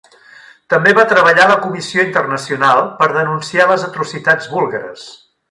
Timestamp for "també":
0.73-0.93